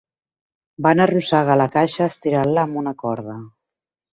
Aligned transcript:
Van 0.85 1.03
arrossegar 1.03 1.57
la 1.63 1.69
caixa 1.77 2.09
estirant-la 2.15 2.67
amb 2.69 2.81
una 2.85 2.95
corda. 3.05 3.37